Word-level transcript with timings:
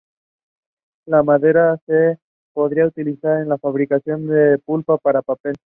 La 1.05 1.21
madera 1.21 1.77
se 1.85 2.17
podría 2.53 2.87
utilizar 2.87 3.39
en 3.39 3.49
la 3.49 3.59
fabricación 3.59 4.25
de 4.25 4.57
pulpa 4.65 4.97
para 4.97 5.21
papel. 5.21 5.55